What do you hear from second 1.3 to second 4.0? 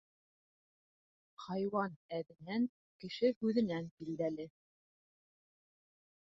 Хайуан әҙенән, кеше һүҙенән